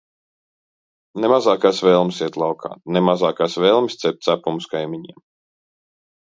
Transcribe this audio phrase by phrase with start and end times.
[1.25, 5.23] Ne mazākās vēlmes iet laukā, ne mazākās vēlmes cept cepumus kaimiņiem.